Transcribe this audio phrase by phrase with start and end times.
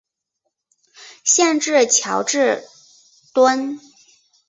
[1.23, 2.63] 县治乔治
[3.35, 3.79] 敦。